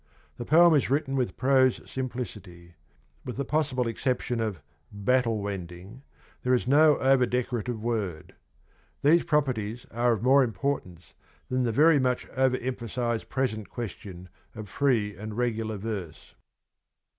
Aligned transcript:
The 0.37 0.45
poem 0.45 0.73
is 0.73 0.89
written 0.89 1.15
with 1.15 1.37
prose 1.37 1.79
simplicity; 1.87 2.73
with 3.23 3.37
the 3.37 3.45
possible 3.45 3.87
exception 3.87 4.39
of' 4.39 4.59
battle 5.11 5.37
wending' 5.43 6.01
there 6.41 6.55
is 6.55 6.65
no 6.67 6.97
over 6.97 7.27
decorative 7.27 7.79
word. 7.83 8.33
These 9.03 9.25
properties 9.25 9.85
are 9.91 10.13
of 10.13 10.23
more 10.23 10.43
importance 10.43 11.13
than 11.49 11.65
the 11.65 11.71
very 11.71 11.99
much 11.99 12.27
over 12.29 12.57
emphasised 12.57 13.29
present 13.29 13.69
question 13.69 14.27
of 14.55 14.69
free 14.69 15.15
and 15.15 15.37
regular 15.37 15.77
verse. 15.77 16.33